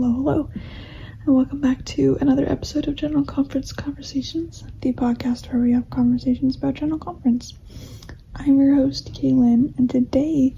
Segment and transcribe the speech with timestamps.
[0.00, 0.50] Hello, hello,
[1.26, 5.90] and welcome back to another episode of General Conference Conversations, the podcast where we have
[5.90, 7.52] conversations about General Conference.
[8.34, 10.56] I'm your host, Kaylin, and today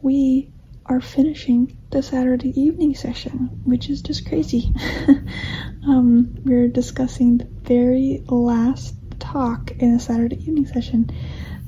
[0.00, 0.50] we
[0.86, 4.74] are finishing the Saturday evening session, which is just crazy.
[5.86, 11.10] um, we're discussing the very last talk in the Saturday evening session,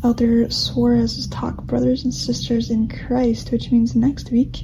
[0.03, 4.63] Elder Soares's talk, Brothers and Sisters in Christ, which means next week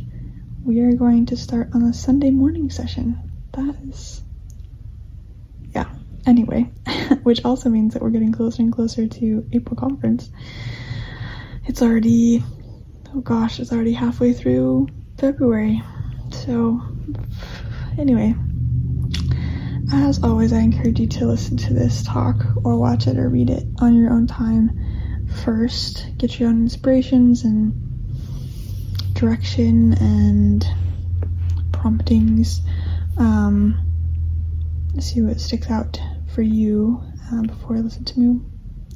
[0.67, 3.17] we are going to start on a Sunday morning session.
[3.53, 4.21] That is.
[5.73, 5.89] Yeah.
[6.27, 6.63] Anyway,
[7.23, 10.29] which also means that we're getting closer and closer to April conference.
[11.67, 12.43] It's already.
[13.15, 14.89] Oh gosh, it's already halfway through
[15.19, 15.81] February.
[16.33, 16.83] So,
[17.97, 18.35] anyway,
[19.93, 23.51] as always, I encourage you to listen to this talk or watch it or read
[23.51, 26.09] it on your own time first.
[26.19, 27.86] Get your own inspirations and
[29.17, 30.65] direction and
[31.73, 32.61] promptings.
[33.17, 33.83] Um,
[35.01, 35.99] see what sticks out
[36.35, 38.41] for you uh, before I listen to me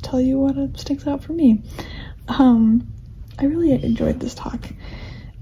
[0.03, 1.63] tell you what sticks out for me.
[2.29, 2.93] Um,
[3.39, 4.69] I really enjoyed this talk.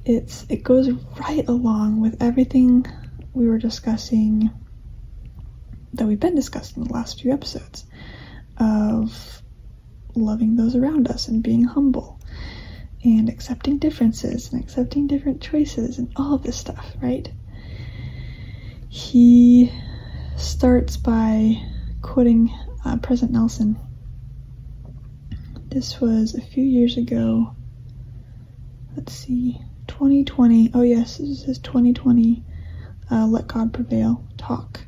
[0.05, 2.87] It's it goes right along with everything
[3.35, 4.51] we were discussing
[5.95, 7.85] that we've been discussing the last few episodes
[8.59, 9.43] of
[10.15, 12.18] loving those around us and being humble
[13.05, 17.31] and accepting differences and accepting different choices and all of this stuff, right?
[18.89, 19.73] He
[20.37, 21.63] starts by
[22.03, 22.53] quoting
[22.85, 23.79] uh, President Nelson.
[25.69, 27.55] This was a few years ago.
[28.97, 30.71] Let's see, 2020.
[30.75, 32.45] Oh, yes, this is his 2020
[33.11, 34.81] uh, Let God Prevail talk.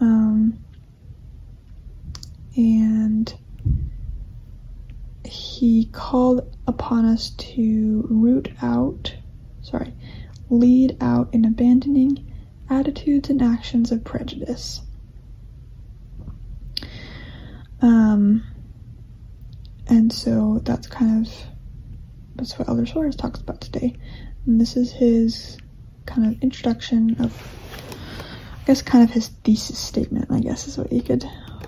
[0.00, 0.58] Um,
[2.56, 3.01] and
[5.62, 9.14] he called upon us to root out,
[9.60, 9.94] sorry,
[10.50, 12.28] lead out in abandoning
[12.68, 14.80] attitudes and actions of prejudice.
[17.80, 18.42] Um,
[19.86, 21.32] and so that's kind of
[22.34, 23.94] that's what Elder Soares talks about today.
[24.44, 25.58] And this is his
[26.06, 27.40] kind of introduction of,
[28.62, 30.26] I guess, kind of his thesis statement.
[30.28, 31.24] I guess is what you could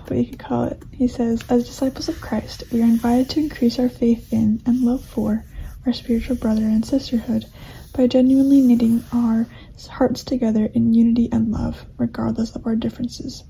[0.09, 0.81] what you could call it.
[0.91, 4.81] He says, As disciples of Christ, we are invited to increase our faith in and
[4.81, 5.45] love for
[5.85, 7.45] our spiritual brother and sisterhood
[7.93, 9.47] by genuinely knitting our
[9.89, 13.43] hearts together in unity and love, regardless of our differences,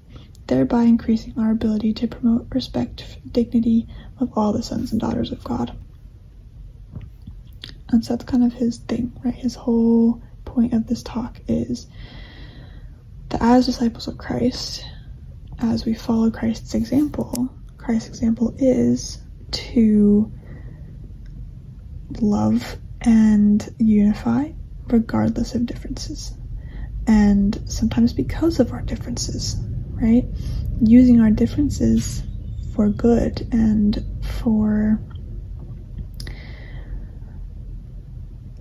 [0.47, 3.87] thereby increasing our ability to promote respect, dignity
[4.19, 5.75] of all the sons and daughters of God.
[7.89, 9.33] And so that's kind of his thing, right?
[9.33, 11.87] His whole point of this talk is
[13.29, 14.85] that as disciples of Christ,
[15.59, 19.19] as we follow Christ's example, Christ's example is
[19.51, 20.31] to
[22.21, 24.49] love and unify
[24.87, 26.33] regardless of differences.
[27.07, 29.57] And sometimes because of our differences,
[29.91, 30.25] right?
[30.81, 32.23] Using our differences
[32.73, 34.03] for good and
[34.41, 34.99] for,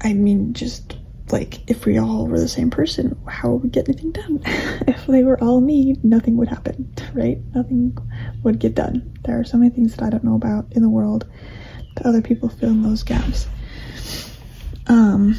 [0.03, 0.99] I mean, just
[1.31, 4.41] like if we all were the same person, how would we get anything done?
[4.87, 7.39] if they were all me, nothing would happen, right?
[7.55, 7.97] Nothing
[8.43, 9.17] would get done.
[9.25, 11.27] There are so many things that I don't know about in the world
[11.97, 13.47] that other people fill in those gaps.
[14.87, 15.39] Um,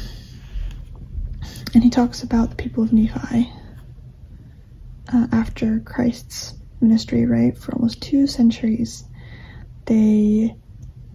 [1.74, 3.52] and he talks about the people of Nephi
[5.12, 7.56] uh, after Christ's ministry, right?
[7.56, 9.04] For almost two centuries,
[9.84, 10.56] they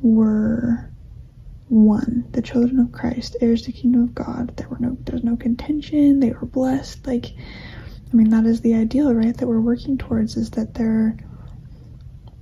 [0.02, 0.90] were
[1.72, 4.56] one, the children of Christ, heirs to the kingdom of God.
[4.58, 6.20] There were no, there was no contention.
[6.20, 7.08] They were blessed.
[7.08, 9.36] Like, I mean, that is the ideal, right?
[9.36, 11.18] That we're working towards is that there,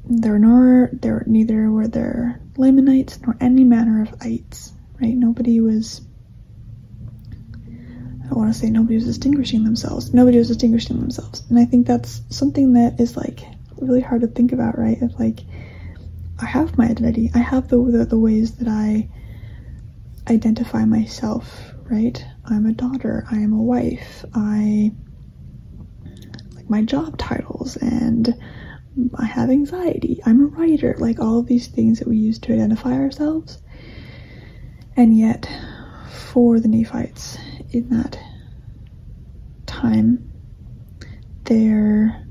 [0.06, 5.16] there nor there neither were there Lamanites nor any manner of ites, right?
[5.16, 6.01] Nobody was.
[8.29, 10.11] I want to say nobody was distinguishing themselves.
[10.11, 13.41] Nobody was distinguishing themselves, and I think that's something that is like
[13.78, 15.00] really hard to think about, right?
[15.03, 15.41] Of like,
[16.40, 17.29] I have my identity.
[17.35, 19.07] I have the, the, the ways that I
[20.29, 22.23] identify myself, right?
[22.45, 24.91] I'm a daughter, I am a wife, I
[26.55, 28.34] like my job titles, and
[29.17, 32.53] I have anxiety, I'm a writer, like all of these things that we use to
[32.53, 33.61] identify ourselves.
[34.96, 35.49] And yet,
[36.09, 37.37] for the Nephites
[37.72, 38.17] in that
[39.66, 40.31] time,
[41.43, 42.26] their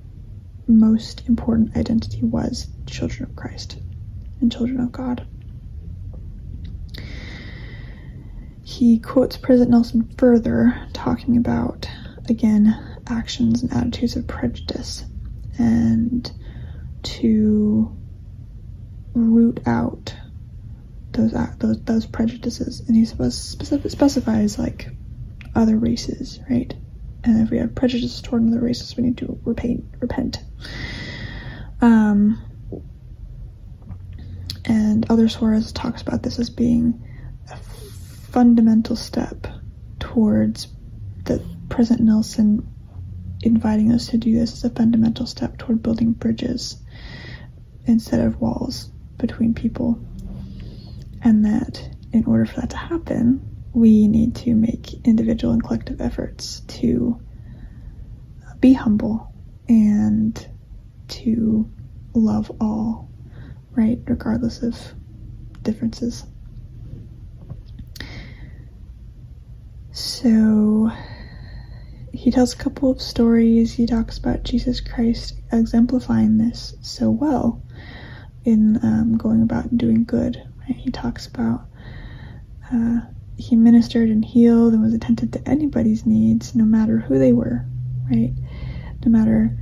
[0.67, 3.79] most important identity was children of Christ
[4.41, 5.27] and children of God.
[8.69, 11.89] He quotes President Nelson further, talking about,
[12.29, 15.05] again, actions and attitudes of prejudice
[15.59, 16.31] and
[17.03, 17.97] to
[19.15, 20.15] root out
[21.13, 24.89] those those those prejudices and he specific, specifies like
[25.57, 26.75] other races right
[27.25, 29.85] and if we have prejudice toward another races, we need to repent.
[30.01, 30.41] repent.
[31.81, 32.43] Um,
[34.65, 37.05] and other sources talks about this as being
[38.39, 39.49] fundamental step
[39.99, 40.69] towards
[41.25, 42.65] the President Nelson
[43.43, 46.81] inviting us to do this is a fundamental step toward building bridges
[47.87, 49.99] instead of walls between people.
[51.21, 56.01] And that in order for that to happen, we need to make individual and collective
[56.01, 57.21] efforts to
[58.61, 59.33] be humble
[59.69, 60.49] and
[61.09, 61.69] to
[62.15, 63.11] love all
[63.73, 63.99] right?
[64.07, 64.79] Regardless of
[65.65, 66.25] differences.
[69.99, 70.93] So
[72.13, 73.73] he tells a couple of stories.
[73.73, 77.61] He talks about Jesus Christ exemplifying this so well
[78.45, 80.41] in um, going about doing good.
[80.61, 80.77] Right?
[80.77, 81.67] He talks about
[82.73, 83.01] uh,
[83.39, 87.67] he ministered and healed and was attentive to anybody's needs, no matter who they were,
[88.09, 88.33] right?
[89.05, 89.59] No matter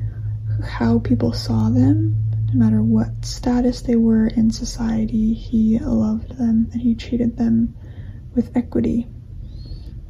[0.62, 2.14] how people saw them,
[2.52, 7.74] no matter what status they were in society, he loved them and he treated them
[8.34, 9.08] with equity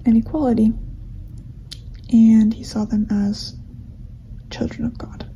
[0.07, 0.73] and equality.
[2.13, 3.57] And he saw them as
[4.51, 5.29] children of God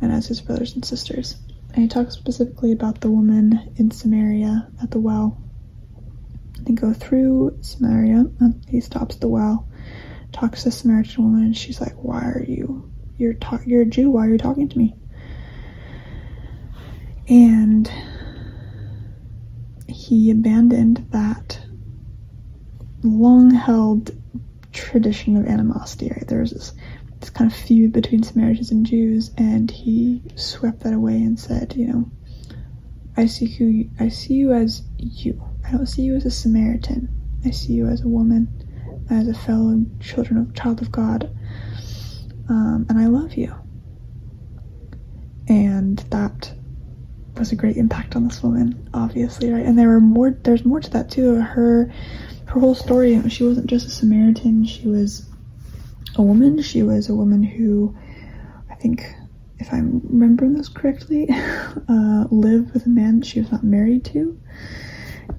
[0.00, 1.36] and as his brothers and sisters.
[1.72, 5.40] And he talks specifically about the woman in Samaria at the well.
[6.60, 9.68] They go through Samaria, and he stops the well,
[10.32, 12.90] talks to the Samaritan woman, and she's like, "Why are you?
[13.18, 14.10] You're ta- you're a Jew.
[14.10, 14.96] Why are you talking to me?"
[17.28, 17.90] And
[19.86, 21.60] he abandoned that
[23.02, 24.10] long held
[24.72, 26.26] tradition of animosity, right?
[26.26, 26.72] There was this,
[27.20, 31.74] this kind of feud between Samaritans and Jews, and he swept that away and said,
[31.76, 32.10] you know,
[33.16, 35.42] I see you I see you as you.
[35.66, 37.08] I don't see you as a Samaritan.
[37.44, 38.48] I see you as a woman,
[39.10, 41.30] as a fellow children of child of God.
[42.48, 43.54] Um, and I love you.
[45.48, 46.52] And that
[47.38, 49.64] was a great impact on this woman, obviously, right?
[49.64, 50.30] And there were more.
[50.30, 51.36] There's more to that too.
[51.40, 51.92] Her,
[52.46, 53.28] her whole story.
[53.28, 54.64] She wasn't just a Samaritan.
[54.64, 55.26] She was
[56.16, 56.62] a woman.
[56.62, 57.96] She was a woman who,
[58.70, 59.04] I think,
[59.58, 61.28] if I'm remembering this correctly,
[61.88, 64.38] uh, lived with a man she was not married to,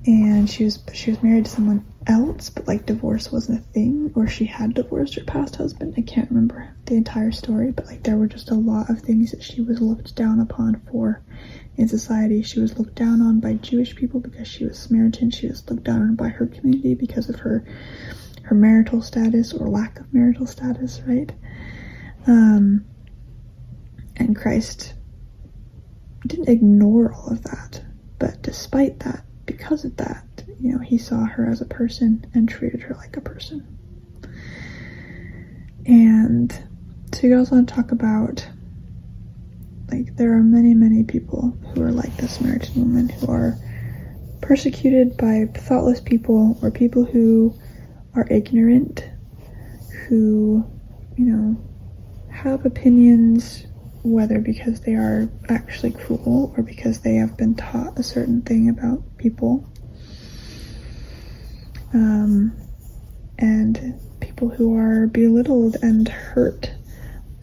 [0.06, 4.12] and she was she was married to someone else, but like divorce wasn't a thing,
[4.16, 5.94] or she had divorced her past husband.
[5.98, 9.32] I can't remember the entire story, but like there were just a lot of things
[9.32, 11.22] that she was looked down upon for
[11.76, 12.42] in society.
[12.42, 15.32] She was looked down on by Jewish people because she was Samaritan.
[15.32, 17.66] She was looked down on by her community because of her
[18.44, 21.32] her marital status or lack of marital status, right?
[22.26, 22.86] Um,
[24.16, 24.94] and Christ
[26.26, 27.84] didn't ignore all of that,
[28.20, 30.24] but despite that, because of that,
[30.60, 33.78] you know, he saw her as a person and treated her like a person.
[35.86, 36.52] And
[37.14, 38.48] so you guys want to talk about
[39.90, 43.58] like there are many, many people who are like this Samaritan woman who are
[44.42, 47.54] persecuted by thoughtless people or people who
[48.14, 49.04] are ignorant,
[50.08, 50.66] who,
[51.18, 51.58] you know,
[52.30, 53.66] have opinions,
[54.04, 58.70] whether because they are actually cruel or because they have been taught a certain thing
[58.70, 59.70] about people.
[61.94, 62.56] Um,
[63.40, 66.72] and people who are belittled and hurt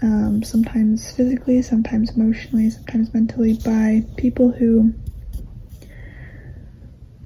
[0.02, 4.92] um, sometimes physically, sometimes emotionally, sometimes mentally, by people who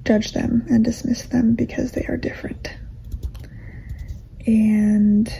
[0.03, 2.69] judge them and dismiss them because they are different.
[4.47, 5.31] And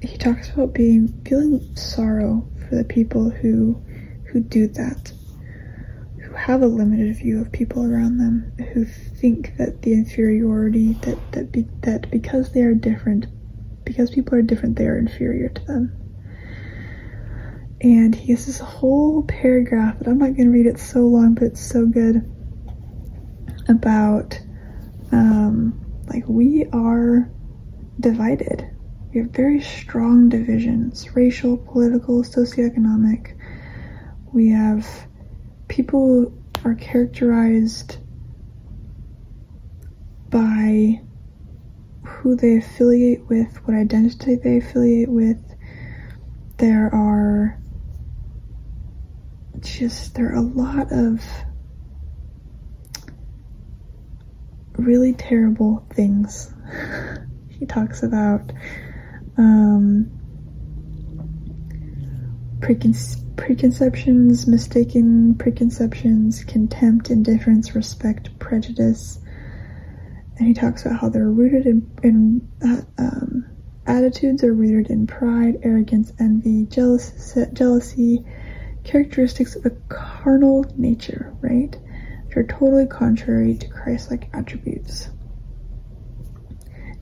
[0.00, 3.82] he talks about being feeling sorrow for the people who
[4.28, 5.12] who do that,
[6.46, 11.50] have a limited view of people around them, who think that the inferiority that that
[11.50, 13.26] be, that because they are different,
[13.84, 15.92] because people are different, they are inferior to them.
[17.80, 21.34] And he has this whole paragraph, but I'm not going to read it so long,
[21.34, 22.22] but it's so good
[23.68, 24.40] about
[25.10, 25.76] um,
[26.06, 27.28] like we are
[27.98, 28.70] divided.
[29.12, 33.34] We have very strong divisions racial, political, socioeconomic.
[34.32, 34.86] We have
[35.68, 36.32] people
[36.64, 37.98] are characterized
[40.30, 41.00] by
[42.02, 45.42] who they affiliate with, what identity they affiliate with.
[46.58, 47.60] There are
[49.60, 51.24] just, there are a lot of
[54.76, 56.52] really terrible things.
[57.48, 58.52] he talks about
[59.38, 60.10] um,
[62.60, 69.18] precon- preconceptions, mistaken preconceptions, contempt, indifference, respect, prejudice,
[70.38, 73.44] and he talks about how they're rooted in, in uh, um,
[73.86, 78.24] attitudes are rooted in pride, arrogance, envy, jealous, jealousy,
[78.84, 81.76] characteristics of a carnal nature, right?
[82.26, 85.08] Which are totally contrary to Christ like attributes.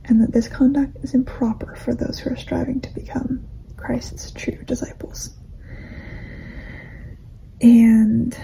[0.05, 3.47] And that this conduct is improper for those who are striving to become
[3.77, 5.37] Christ's true disciples.
[7.61, 8.37] And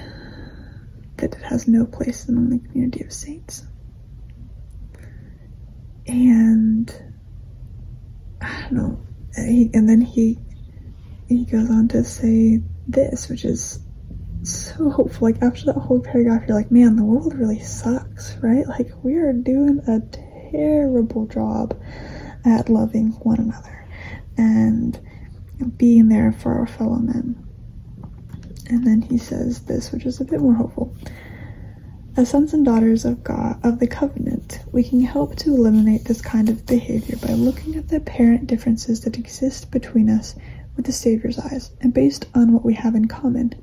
[1.16, 3.66] that it has no place among the community of saints.
[6.06, 6.92] And
[8.40, 9.00] I don't know.
[9.36, 10.38] and then he
[11.28, 13.78] he goes on to say this, which is
[14.42, 15.28] so hopeful.
[15.28, 18.66] Like after that whole paragraph, you're like, man, the world really sucks, right?
[18.66, 20.00] Like we are doing a
[20.50, 21.80] terrible job
[22.44, 23.88] at loving one another
[24.36, 24.98] and
[25.76, 27.46] being there for our fellow men.
[28.70, 30.94] And then he says this, which is a bit more hopeful.
[32.16, 36.22] As sons and daughters of God, of the covenant, we can help to eliminate this
[36.22, 40.36] kind of behavior by looking at the apparent differences that exist between us
[40.76, 43.54] with the Savior's eyes and based on what we have in common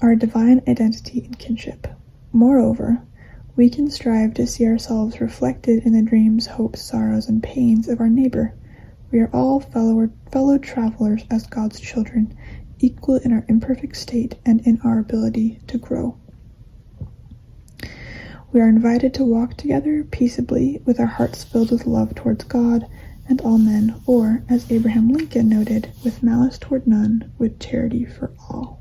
[0.00, 1.86] our divine identity and kinship.
[2.32, 3.02] Moreover,
[3.56, 8.00] we can strive to see ourselves reflected in the dreams, hopes, sorrows, and pains of
[8.00, 8.54] our neighbor.
[9.10, 12.34] We are all fellow, fellow travelers as God's children,
[12.78, 16.16] equal in our imperfect state and in our ability to grow.
[18.52, 22.86] We are invited to walk together peaceably with our hearts filled with love towards God
[23.28, 28.32] and all men, or, as Abraham Lincoln noted, with malice toward none, with charity for
[28.48, 28.80] all.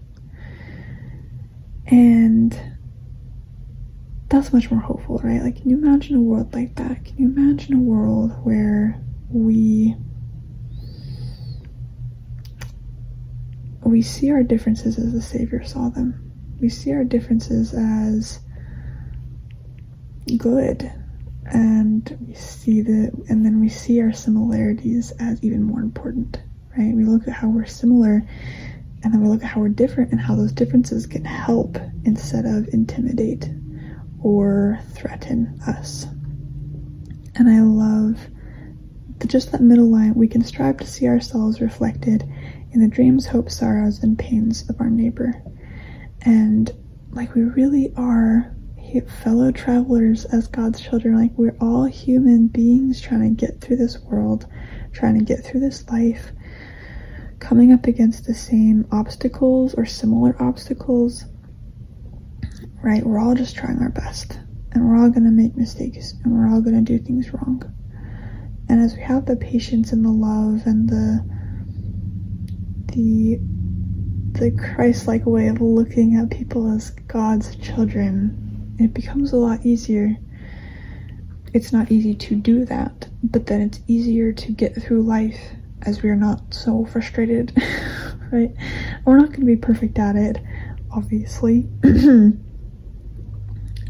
[1.86, 2.58] And
[4.30, 5.42] that's much more hopeful, right?
[5.42, 7.04] Like, can you imagine a world like that?
[7.04, 9.96] Can you imagine a world where we
[13.88, 16.32] we see our differences as the Savior saw them.
[16.60, 18.39] We see our differences as
[20.38, 20.91] good
[21.51, 26.41] and we see the and then we see our similarities as even more important
[26.77, 28.27] right we look at how we're similar
[29.03, 32.46] and then we look at how we're different and how those differences can help instead
[32.46, 33.50] of intimidate
[34.22, 36.06] or threaten us
[37.36, 38.20] and i love
[39.25, 42.29] just that middle line we can strive to see ourselves reflected
[42.72, 45.42] in the dreams hopes sorrows and pains of our neighbor
[46.22, 46.72] and
[47.12, 48.58] like we really are
[49.06, 51.16] fellow travelers as God's children.
[51.16, 54.46] Like, we're all human beings trying to get through this world,
[54.94, 56.32] trying to get through this life,
[57.40, 61.26] coming up against the same obstacles or similar obstacles.
[62.82, 63.06] Right?
[63.06, 64.40] We're all just trying our best.
[64.72, 66.14] And we're all going to make mistakes.
[66.24, 67.64] And we're all going to do things wrong.
[68.70, 71.37] And as we have the patience and the love and the
[72.88, 73.39] the
[74.39, 78.48] the Christ-like way of looking at people as God's children
[78.79, 80.15] it becomes a lot easier.
[81.53, 85.39] It's not easy to do that, but then it's easier to get through life
[85.84, 87.53] as we are not so frustrated,
[88.32, 88.51] right?
[89.06, 90.38] We're not going to be perfect at it,
[90.91, 91.67] obviously.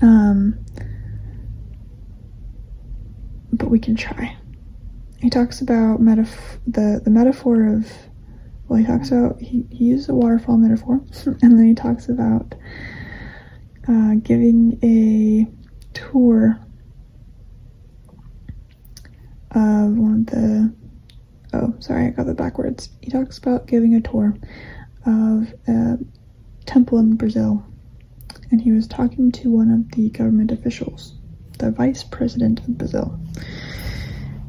[0.02, 0.58] um,
[3.52, 4.38] but we can try.
[5.20, 7.92] He talks about metaf- the the metaphor of
[8.68, 12.54] well, he talks about he, he used a waterfall metaphor, and then he talks about
[13.88, 15.48] uh, giving a
[15.94, 16.60] tour
[19.52, 20.74] of one of the
[21.54, 22.90] oh sorry i got that backwards.
[23.02, 24.36] He talks about giving a tour
[25.06, 25.98] of a
[26.66, 27.66] temple in brazil
[28.52, 31.16] and he was talking to one of the government officials
[31.60, 33.18] the vice president of brazil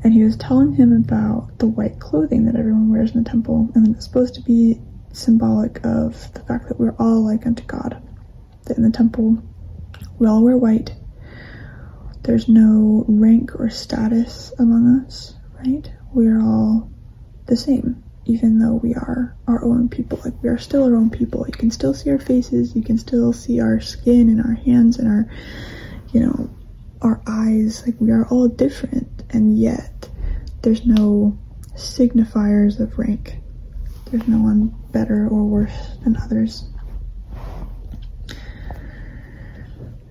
[0.08, 3.68] and he was telling him about the white clothing that everyone wears in the temple
[3.74, 4.80] and it's supposed to be
[5.12, 8.02] symbolic of the fact that we're all like unto god
[8.64, 9.42] that in the temple
[10.18, 10.94] we all wear white.
[12.22, 15.34] There's no rank or status among us,
[15.64, 15.90] right?
[16.12, 16.90] We're all
[17.46, 20.20] the same, even though we are our own people.
[20.24, 21.46] Like, we are still our own people.
[21.46, 24.98] You can still see our faces, you can still see our skin and our hands
[24.98, 25.30] and our,
[26.12, 26.50] you know,
[27.02, 27.82] our eyes.
[27.86, 30.08] Like, we are all different, and yet
[30.62, 31.38] there's no
[31.74, 33.38] signifiers of rank.
[34.10, 36.64] There's no one better or worse than others.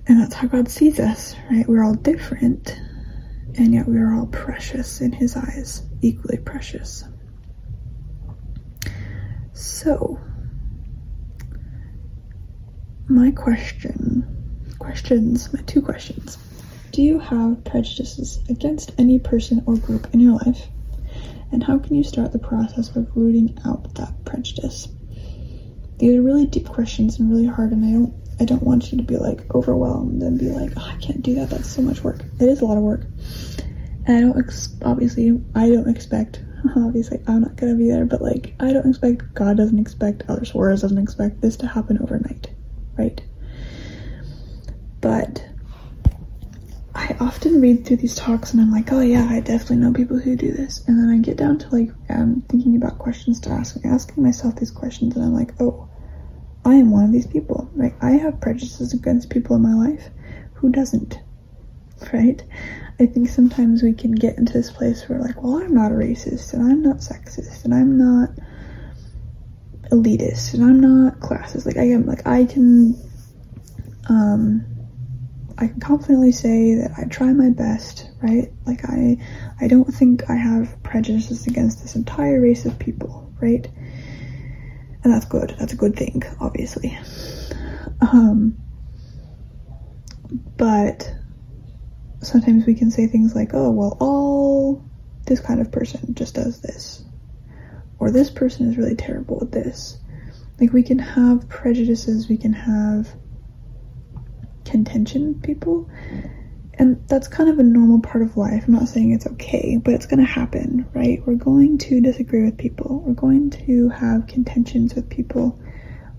[0.07, 1.67] And that's how God sees us, right?
[1.67, 2.79] We're all different,
[3.55, 7.03] and yet we are all precious in His eyes, equally precious.
[9.53, 10.19] So,
[13.09, 16.37] my question, questions, my two questions.
[16.97, 20.67] Do you have prejudices against any person or group in your life?
[21.51, 24.87] And how can you start the process of rooting out that prejudice?
[25.99, 28.97] These are really deep questions and really hard, and I don't I don't want you
[28.97, 31.51] to be like overwhelmed and be like, oh, I can't do that.
[31.51, 32.23] That's so much work.
[32.39, 33.05] It is a lot of work.
[34.07, 36.43] And I don't, ex- obviously, I don't expect,
[36.75, 40.45] obviously, I'm not gonna be there, but like, I don't expect, God doesn't expect, Elder
[40.45, 42.49] Soares doesn't expect this to happen overnight,
[42.97, 43.21] right?
[44.99, 45.45] But
[47.19, 50.35] often read through these talks and I'm like, oh yeah, I definitely know people who
[50.35, 50.83] do this.
[50.87, 54.55] And then I get down to like um, thinking about questions to ask, asking myself
[54.55, 55.89] these questions, and I'm like, oh,
[56.65, 57.69] I am one of these people.
[57.75, 57.93] Right?
[58.01, 60.09] I have prejudices against people in my life.
[60.55, 61.19] Who doesn't?
[62.13, 62.43] Right?
[62.99, 65.95] I think sometimes we can get into this place where like, well, I'm not a
[65.95, 68.29] racist and I'm not sexist and I'm not
[69.91, 71.65] elitist and I'm not classist.
[71.65, 72.95] Like I am like I can
[74.09, 74.76] um
[75.59, 78.51] I can confidently say that I try my best, right?
[78.65, 79.17] Like I
[79.59, 83.67] I don't think I have prejudices against this entire race of people, right?
[85.03, 85.55] And that's good.
[85.57, 86.97] That's a good thing, obviously.
[88.01, 88.57] Um
[90.57, 91.11] but
[92.21, 94.83] sometimes we can say things like, "Oh, well, all
[95.25, 97.03] this kind of person just does this."
[97.99, 99.97] Or this person is really terrible at this.
[100.59, 103.07] Like we can have prejudices, we can have
[104.67, 105.89] contention with people.
[106.79, 108.65] And that's kind of a normal part of life.
[108.67, 111.19] I'm not saying it's okay, but it's going to happen, right?
[111.25, 113.01] We're going to disagree with people.
[113.01, 115.59] We're going to have contentions with people.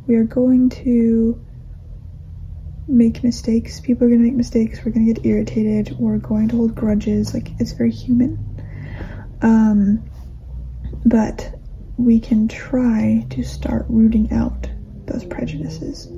[0.09, 1.45] We are going to
[2.89, 3.79] make mistakes.
[3.79, 4.81] People are going to make mistakes.
[4.85, 5.97] We're going to get irritated.
[5.97, 7.35] We're going to hold grudges.
[7.35, 8.45] Like, it's very human.
[9.43, 10.11] Um,
[11.05, 11.55] but
[11.97, 14.69] we can try to start rooting out
[15.07, 16.09] those prejudices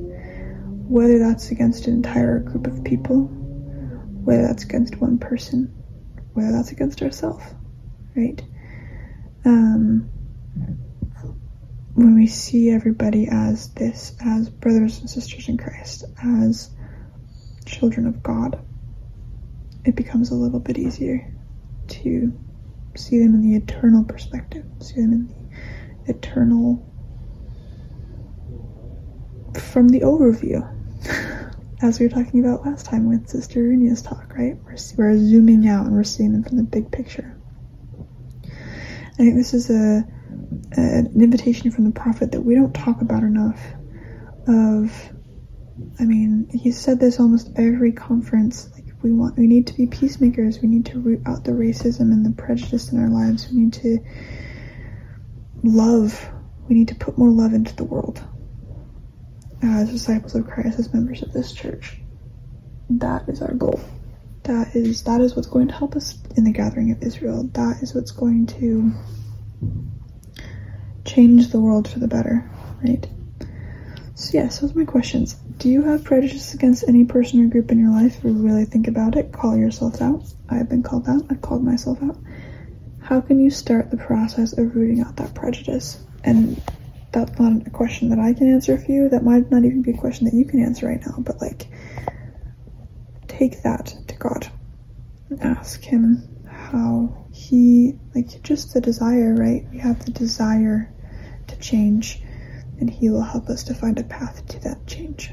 [0.91, 3.27] whether that's against an entire group of people,
[4.25, 5.73] whether that's against one person,
[6.33, 7.45] whether that's against ourselves,
[8.17, 8.43] right?
[9.45, 10.11] Um,
[11.95, 16.71] when we see everybody as this, as brothers and sisters in Christ, as
[17.67, 18.61] children of God,
[19.85, 21.33] it becomes a little bit easier
[21.87, 22.37] to
[22.97, 25.29] see them in the eternal perspective, see them in
[26.05, 26.85] the eternal
[29.57, 30.79] from the overview
[31.82, 34.56] as we were talking about last time with Sister Runia's talk, right?
[34.64, 37.36] We're, we're zooming out and we're seeing them from the big picture.
[38.45, 40.04] I think this is a,
[40.76, 43.60] a, an invitation from the prophet that we don't talk about enough.
[44.47, 45.12] Of,
[45.99, 48.69] I mean, he said this almost every conference.
[48.75, 50.60] Like we want, we need to be peacemakers.
[50.60, 53.49] We need to root out the racism and the prejudice in our lives.
[53.50, 53.99] We need to
[55.62, 56.30] love.
[56.69, 58.23] We need to put more love into the world
[59.63, 61.97] as disciples of Christ, as members of this church.
[62.89, 63.81] That is our goal.
[64.45, 67.45] That is that is what's going to help us in the gathering of Israel.
[67.53, 68.93] That is what's going to
[71.05, 72.51] change the world for the better,
[72.83, 73.07] right?
[74.15, 75.35] So yes, those are my questions.
[75.59, 78.19] Do you have prejudice against any person or group in your life?
[78.19, 80.25] If you really think about it, call yourself out.
[80.49, 81.23] I've been called out.
[81.31, 82.19] I've called myself out.
[83.01, 86.03] How can you start the process of rooting out that prejudice?
[86.23, 86.63] And
[87.13, 89.09] that's not a question that I can answer for you.
[89.09, 91.69] That might not even be a question that you can answer right now, but like,
[93.27, 94.51] take that to God
[95.29, 99.67] and ask Him how He, like, just the desire, right?
[99.73, 100.93] We have the desire
[101.49, 102.23] to change,
[102.79, 105.33] and He will help us to find a path to that change.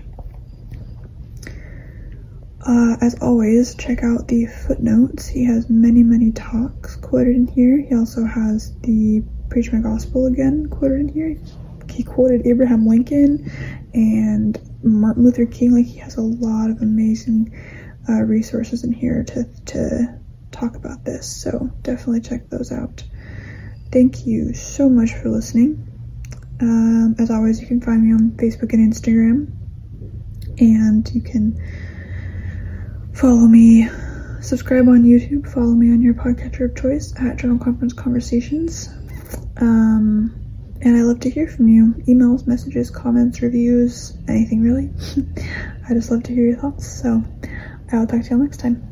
[2.65, 5.27] Uh, as always, check out the footnotes.
[5.27, 7.77] He has many, many talks quoted in here.
[7.77, 11.37] He also has the Preach My Gospel again quoted in here
[11.97, 13.51] he quoted Abraham Lincoln
[13.95, 15.73] and Martin Luther King.
[15.73, 17.51] Like he has a lot of amazing
[18.07, 20.19] uh, resources in here to to
[20.51, 21.25] talk about this.
[21.41, 23.03] So definitely check those out.
[23.91, 25.83] Thank you so much for listening.
[26.61, 29.51] Um, as always, you can find me on Facebook and Instagram,
[30.59, 31.59] and you can
[33.13, 33.89] follow me.
[34.39, 35.51] Subscribe on YouTube.
[35.51, 38.87] Follow me on your podcatcher of choice at General Conference Conversations.
[39.59, 40.46] Um,
[40.81, 41.93] and I love to hear from you.
[42.07, 44.89] Emails, messages, comments, reviews, anything really.
[45.89, 46.87] I just love to hear your thoughts.
[46.87, 47.23] So
[47.91, 48.86] I will talk to you all next time.